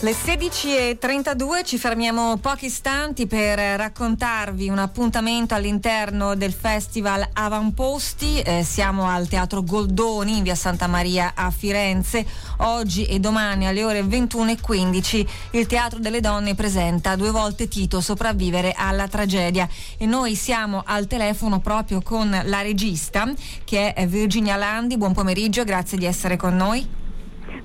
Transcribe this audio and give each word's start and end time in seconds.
Le 0.00 0.12
16.32 0.12 1.64
ci 1.64 1.76
fermiamo 1.76 2.36
pochi 2.36 2.66
istanti 2.66 3.26
per 3.26 3.58
raccontarvi 3.58 4.68
un 4.68 4.78
appuntamento 4.78 5.56
all'interno 5.56 6.36
del 6.36 6.52
festival 6.52 7.28
Avamposti. 7.32 8.40
Eh, 8.40 8.62
siamo 8.62 9.08
al 9.08 9.26
Teatro 9.26 9.64
Goldoni 9.64 10.36
in 10.36 10.44
via 10.44 10.54
Santa 10.54 10.86
Maria 10.86 11.32
a 11.34 11.50
Firenze. 11.50 12.24
Oggi 12.58 13.06
e 13.06 13.18
domani 13.18 13.66
alle 13.66 13.82
ore 13.82 14.02
21.15 14.02 15.26
il 15.50 15.66
Teatro 15.66 15.98
delle 15.98 16.20
Donne 16.20 16.54
presenta 16.54 17.16
due 17.16 17.32
volte 17.32 17.66
Tito 17.66 18.00
sopravvivere 18.00 18.74
alla 18.76 19.08
tragedia 19.08 19.68
e 19.96 20.06
noi 20.06 20.36
siamo 20.36 20.84
al 20.86 21.08
telefono 21.08 21.58
proprio 21.58 22.02
con 22.02 22.40
la 22.44 22.60
regista 22.60 23.28
che 23.64 23.94
è 23.94 24.06
Virginia 24.06 24.54
Landi. 24.54 24.96
Buon 24.96 25.12
pomeriggio, 25.12 25.64
grazie 25.64 25.98
di 25.98 26.04
essere 26.04 26.36
con 26.36 26.54
noi. 26.54 27.06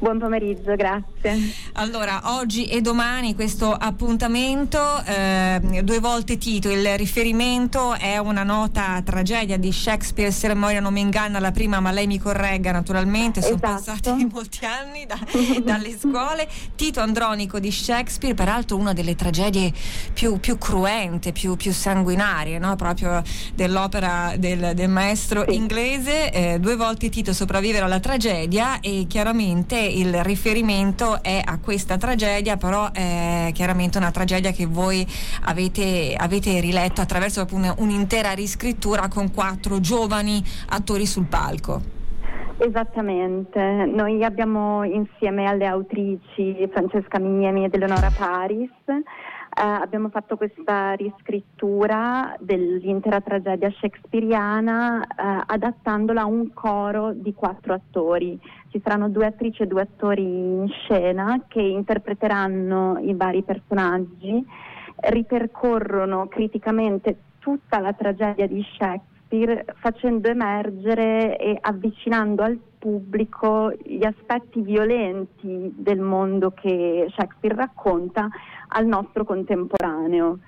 Buon 0.00 0.18
pomeriggio, 0.18 0.74
grazie. 0.76 1.52
Allora, 1.74 2.22
oggi 2.38 2.64
e 2.64 2.80
domani 2.80 3.34
questo 3.34 3.70
appuntamento, 3.70 4.80
eh, 5.04 5.82
due 5.84 5.98
volte 5.98 6.38
Tito, 6.38 6.70
il 6.70 6.96
riferimento 6.96 7.92
è 7.92 8.16
una 8.16 8.42
nota 8.42 9.02
tragedia 9.04 9.58
di 9.58 9.70
Shakespeare, 9.70 10.30
se 10.30 10.48
la 10.48 10.54
memoria 10.54 10.80
non 10.80 10.94
mi 10.94 11.00
inganna 11.00 11.38
la 11.38 11.50
prima, 11.50 11.80
ma 11.80 11.90
lei 11.90 12.06
mi 12.06 12.18
corregga 12.18 12.72
naturalmente, 12.72 13.42
sono 13.42 13.56
esatto. 13.56 13.72
passati 13.74 14.24
molti 14.32 14.64
anni 14.64 15.04
da, 15.04 15.18
dalle 15.62 15.94
scuole. 15.98 16.48
Tito 16.76 17.00
Andronico 17.00 17.58
di 17.58 17.70
Shakespeare, 17.70 18.34
peraltro 18.34 18.78
una 18.78 18.94
delle 18.94 19.14
tragedie 19.14 19.70
più, 20.14 20.40
più 20.40 20.56
cruente, 20.56 21.32
più, 21.32 21.56
più 21.56 21.72
sanguinarie, 21.74 22.58
no? 22.58 22.74
proprio 22.74 23.22
dell'opera 23.54 24.32
del, 24.38 24.72
del 24.74 24.88
maestro 24.88 25.44
sì. 25.46 25.56
inglese. 25.56 26.32
Eh, 26.32 26.58
due 26.58 26.76
volte 26.76 27.10
Tito 27.10 27.34
sopravvivere 27.34 27.84
alla 27.84 28.00
tragedia 28.00 28.80
e 28.80 29.04
chiaramente 29.06 29.88
il 29.90 30.22
riferimento 30.22 31.22
è 31.22 31.40
a 31.44 31.58
questa 31.58 31.96
tragedia, 31.96 32.56
però 32.56 32.90
è 32.92 33.50
chiaramente 33.52 33.98
una 33.98 34.10
tragedia 34.10 34.50
che 34.52 34.66
voi 34.66 35.06
avete, 35.44 36.14
avete 36.16 36.60
riletto 36.60 37.00
attraverso 37.00 37.46
un'intera 37.50 38.32
riscrittura 38.32 39.08
con 39.08 39.32
quattro 39.32 39.80
giovani 39.80 40.42
attori 40.68 41.06
sul 41.06 41.26
palco. 41.26 41.98
Esattamente, 42.58 43.58
noi 43.86 44.22
abbiamo 44.22 44.84
insieme 44.84 45.46
alle 45.46 45.66
autrici 45.66 46.68
Francesca 46.70 47.18
Mignemi 47.18 47.64
ed 47.64 47.74
Eleonora 47.74 48.12
Paris 48.16 48.68
eh, 49.52 49.62
abbiamo 49.62 50.10
fatto 50.10 50.36
questa 50.36 50.92
riscrittura 50.92 52.36
dell'intera 52.38 53.20
tragedia 53.20 53.70
shakespeariana 53.70 55.02
eh, 55.02 55.44
adattandola 55.46 56.22
a 56.22 56.26
un 56.26 56.52
coro 56.54 57.12
di 57.12 57.34
quattro 57.34 57.74
attori. 57.74 58.38
Ci 58.68 58.80
saranno 58.82 59.08
due 59.08 59.26
attrici 59.26 59.62
e 59.62 59.66
due 59.66 59.82
attori 59.82 60.22
in 60.22 60.68
scena 60.68 61.44
che 61.48 61.60
interpreteranno 61.60 62.98
i 63.00 63.12
vari 63.14 63.42
personaggi, 63.42 64.44
ripercorrono 64.96 66.28
criticamente 66.28 67.16
tutta 67.40 67.80
la 67.80 67.92
tragedia 67.92 68.46
di 68.46 68.64
Shakespeare 68.74 69.64
facendo 69.80 70.28
emergere 70.28 71.36
e 71.38 71.58
avvicinando 71.60 72.42
al 72.42 72.58
pubblico 72.80 73.72
gli 73.84 74.04
aspetti 74.04 74.62
violenti 74.62 75.70
del 75.76 76.00
mondo 76.00 76.52
che 76.52 77.06
Shakespeare 77.10 77.54
racconta 77.54 78.28
al 78.68 78.86
nostro 78.86 79.24
contemporaneo. 79.24 80.38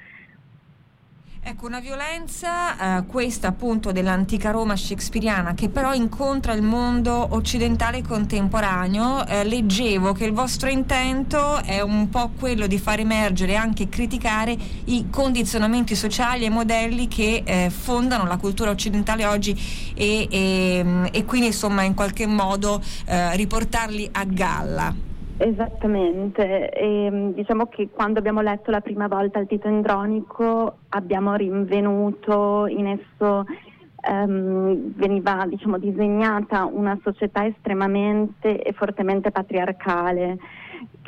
Ecco, 1.45 1.67
una 1.67 1.81
violenza, 1.81 2.99
eh, 2.99 3.07
questa 3.07 3.49
appunto 3.49 3.91
dell'antica 3.91 4.53
Roma 4.53 4.77
shakespeariana, 4.77 5.55
che 5.55 5.69
però 5.69 5.93
incontra 5.93 6.53
il 6.53 6.63
mondo 6.63 7.35
occidentale 7.35 8.01
contemporaneo. 8.01 9.27
Eh, 9.27 9.43
leggevo 9.43 10.13
che 10.13 10.25
il 10.25 10.33
vostro 10.33 10.69
intento 10.71 11.61
è 11.65 11.81
un 11.81 12.09
po' 12.11 12.31
quello 12.39 12.69
di 12.69 12.79
far 12.79 13.01
emergere 13.01 13.53
e 13.53 13.57
anche 13.57 13.89
criticare 13.89 14.57
i 14.85 15.11
condizionamenti 15.11 15.97
sociali 15.97 16.45
e 16.45 16.49
modelli 16.49 17.09
che 17.09 17.43
eh, 17.45 17.71
fondano 17.71 18.25
la 18.25 18.37
cultura 18.37 18.71
occidentale 18.71 19.27
oggi 19.27 19.93
e, 19.97 20.29
e, 20.31 21.11
e, 21.11 21.25
quindi 21.25 21.49
insomma 21.49 21.83
in 21.83 21.95
qualche 21.95 22.25
modo 22.25 22.81
eh, 23.05 23.35
riportarli 23.35 24.11
a 24.13 24.25
galla. 24.25 25.12
Esattamente, 25.39 26.71
e, 26.71 27.05
ehm, 27.07 27.35
diciamo 27.35 27.67
che 27.67 27.89
quando 27.91 28.19
abbiamo 28.19 28.41
letto 28.43 28.71
la 28.71 28.81
prima 28.81 29.09
volta 29.09 29.39
il 29.39 29.47
Tito 29.47 29.67
Andronico 29.67 30.79
abbiamo 30.91 31.35
rinvenuto 31.35 32.67
in 32.67 32.87
esso 32.87 33.45
Um, 34.05 34.95
veniva 34.97 35.47
diciamo, 35.47 35.79
disegnata 35.79 36.65
una 36.65 36.99
società 37.05 37.47
estremamente 37.47 38.61
e 38.61 38.73
fortemente 38.73 39.31
patriarcale 39.31 40.39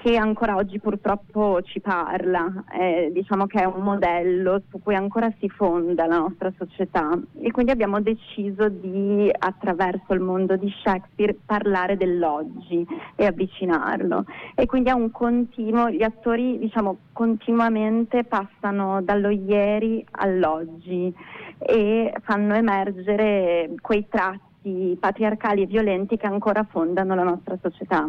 che 0.05 0.19
ancora 0.19 0.57
oggi 0.57 0.79
purtroppo 0.81 1.63
ci 1.63 1.81
parla, 1.81 2.65
eh, 2.79 3.09
diciamo 3.11 3.47
che 3.47 3.63
è 3.63 3.65
un 3.65 3.83
modello 3.83 4.61
su 4.69 4.79
cui 4.83 4.95
ancora 4.95 5.33
si 5.39 5.49
fonda 5.49 6.05
la 6.05 6.19
nostra 6.19 6.53
società. 6.59 7.19
E 7.41 7.51
quindi 7.51 7.73
abbiamo 7.73 8.03
deciso 8.03 8.69
di 8.69 9.31
attraverso 9.33 10.13
il 10.13 10.21
mondo 10.21 10.57
di 10.57 10.71
Shakespeare 10.83 11.35
parlare 11.47 11.97
dell'oggi 11.97 12.87
e 13.17 13.25
avvicinarlo. 13.25 14.27
E 14.55 14.67
quindi 14.67 14.91
è 14.91 14.93
un 14.93 15.11
continuo, 15.11 15.89
gli 15.89 16.03
attori 16.03 16.59
diciamo 16.59 16.99
continuamente 17.13 18.25
passano 18.25 19.01
dallo 19.01 19.31
ieri 19.31 20.05
all'oggi 20.11 21.11
e 21.59 22.13
fanno 22.25 22.55
emergere 22.55 23.71
quei 23.81 24.07
tratti 24.11 24.99
patriarcali 25.01 25.63
e 25.63 25.67
violenti 25.67 26.19
che 26.19 26.27
ancora 26.27 26.63
fondano 26.69 27.15
la 27.15 27.23
nostra 27.23 27.57
società. 27.63 28.07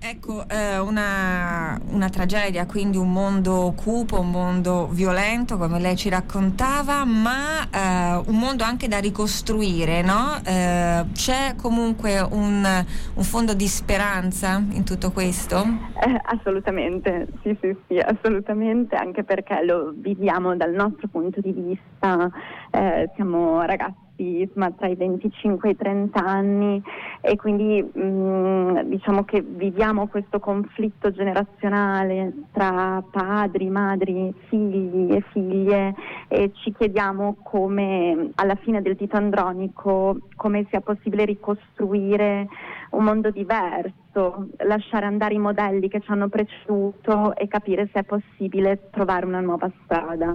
Ecco, 0.00 0.48
eh, 0.48 0.78
una, 0.78 1.76
una, 1.90 2.08
tragedia, 2.08 2.66
quindi 2.66 2.96
un 2.96 3.10
mondo 3.10 3.74
cupo, 3.76 4.20
un 4.20 4.30
mondo 4.30 4.86
violento, 4.86 5.58
come 5.58 5.80
lei 5.80 5.96
ci 5.96 6.08
raccontava, 6.08 7.04
ma 7.04 7.64
eh, 7.68 8.22
un 8.28 8.38
mondo 8.38 8.62
anche 8.62 8.86
da 8.86 8.98
ricostruire, 8.98 10.02
no? 10.02 10.38
Eh, 10.44 11.04
c'è 11.12 11.56
comunque 11.60 12.20
un, 12.20 12.64
un, 13.14 13.22
fondo 13.24 13.54
di 13.54 13.66
speranza 13.66 14.62
in 14.70 14.84
tutto 14.84 15.10
questo? 15.10 15.56
Eh, 16.00 16.20
assolutamente, 16.26 17.26
sì, 17.42 17.58
sì, 17.60 17.76
sì, 17.88 17.98
assolutamente, 17.98 18.94
anche 18.94 19.24
perché 19.24 19.64
lo 19.64 19.92
viviamo 19.96 20.54
dal 20.54 20.74
nostro 20.74 21.08
punto 21.08 21.40
di 21.40 21.50
vista, 21.50 22.30
eh, 22.70 23.10
siamo 23.16 23.62
ragazzi 23.62 24.07
insomma, 24.18 24.70
tra 24.72 24.88
i 24.88 24.94
25 24.94 25.68
e 25.68 25.72
i 25.72 25.76
30 25.76 26.20
anni 26.20 26.82
e 27.20 27.36
quindi 27.36 27.82
mh, 27.82 28.00
mm, 28.00 28.78
diciamo 28.86 29.24
che 29.24 29.42
viviamo 29.42 30.08
questo 30.08 30.40
conflitto 30.40 31.10
generazionale 31.10 32.32
tra 32.52 33.02
padri, 33.10 33.68
madri, 33.68 34.32
figli 34.48 35.12
e 35.12 35.22
figlie 35.32 35.94
e 36.28 36.52
ci 36.54 36.72
chiediamo 36.72 37.38
come 37.42 38.30
alla 38.34 38.54
fine 38.56 38.82
del 38.82 38.96
Tito 38.96 39.16
Andronico 39.16 40.18
come 40.36 40.66
sia 40.68 40.80
possibile 40.80 41.24
ricostruire 41.24 42.46
un 42.90 43.04
mondo 43.04 43.30
diverso, 43.30 44.48
lasciare 44.58 45.06
andare 45.06 45.34
i 45.34 45.38
modelli 45.38 45.88
che 45.88 46.00
ci 46.00 46.10
hanno 46.10 46.28
preceduto 46.28 47.34
e 47.34 47.48
capire 47.48 47.88
se 47.92 48.00
è 48.00 48.04
possibile 48.04 48.88
trovare 48.90 49.26
una 49.26 49.40
nuova 49.40 49.70
strada. 49.84 50.34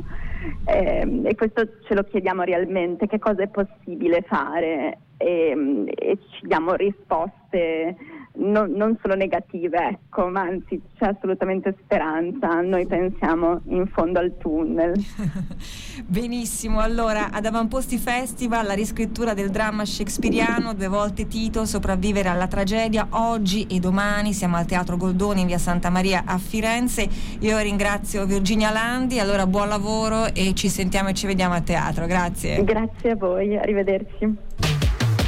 Eh, 0.65 1.21
e 1.23 1.35
questo 1.35 1.67
ce 1.83 1.93
lo 1.93 2.03
chiediamo 2.03 2.41
realmente, 2.43 3.07
che 3.07 3.19
cosa 3.19 3.43
è 3.43 3.47
possibile 3.47 4.21
fare 4.21 4.97
e, 5.17 5.85
e 5.95 6.17
ci 6.31 6.47
diamo 6.47 6.73
risposte 6.73 7.95
non, 8.35 8.71
non, 8.71 8.97
solo 9.01 9.15
negative, 9.15 9.77
ecco, 9.77 10.27
ma 10.27 10.41
anzi 10.41 10.81
c'è 10.97 11.07
assolutamente 11.07 11.75
speranza, 11.83 12.61
noi 12.61 12.85
pensiamo 12.87 13.61
in 13.65 13.85
fondo 13.87 14.19
al 14.19 14.35
tunnel. 14.37 14.93
Benissimo, 16.05 16.79
allora 16.79 17.29
ad 17.31 17.45
Avamposti 17.45 17.97
Festival 17.97 18.65
la 18.65 18.73
riscrittura 18.73 19.33
del 19.33 19.49
dramma 19.49 19.85
shakespeariano, 19.85 20.73
due 20.73 20.87
volte 20.87 21.27
Tito, 21.27 21.65
sopravvivere 21.65 22.29
alla 22.29 22.47
tragedia, 22.47 23.07
oggi 23.11 23.67
e 23.69 23.79
domani 23.79 24.33
siamo 24.33 24.57
al 24.57 24.65
Teatro 24.65 24.97
Goldoni 24.97 25.41
in 25.41 25.47
via 25.47 25.59
Santa 25.59 25.89
Maria 25.89 26.23
a 26.25 26.37
Firenze, 26.37 27.07
io 27.39 27.59
ringrazio 27.59 28.25
Virginia 28.25 28.71
Landi, 28.71 29.19
allora 29.19 29.45
buon 29.45 29.67
lavoro 29.67 30.33
e 30.33 30.53
ci 30.55 30.69
sentiamo 30.69 31.09
e 31.09 31.13
ci 31.13 31.27
vediamo 31.27 31.53
a 31.53 31.61
teatro, 31.61 32.07
grazie. 32.07 32.63
Grazie 32.63 33.11
a 33.11 33.15
voi, 33.15 33.55
arrivederci. 33.55 34.62